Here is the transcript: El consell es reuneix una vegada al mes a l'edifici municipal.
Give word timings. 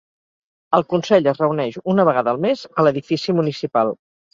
El 0.77 0.85
consell 0.93 1.29
es 1.33 1.43
reuneix 1.43 1.79
una 1.95 2.09
vegada 2.13 2.35
al 2.37 2.43
mes 2.49 2.67
a 2.75 2.91
l'edifici 2.91 3.41
municipal. 3.41 3.99